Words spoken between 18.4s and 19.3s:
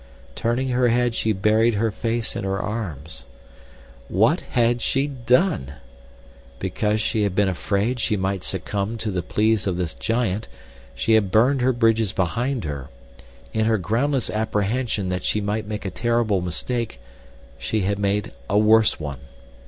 a worse one.